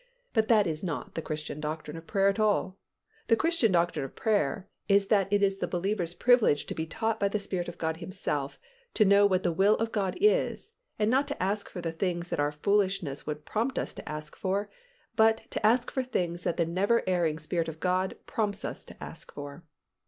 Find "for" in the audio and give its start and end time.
11.69-11.81, 14.35-14.71, 15.91-16.01, 19.31-19.63